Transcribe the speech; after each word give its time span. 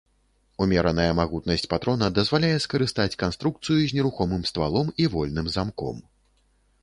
Умераная 0.65 1.11
магутнасць 1.17 1.65
патрона 1.73 2.07
дазваляе 2.15 2.55
скарыстаць 2.65 3.19
канструкцыю 3.25 3.77
з 3.83 3.91
нерухомым 3.97 4.41
ствалом 4.53 4.87
і 5.05 5.09
вольным 5.17 5.47
замком. 5.57 6.01